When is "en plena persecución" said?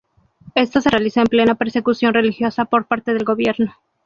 1.19-2.15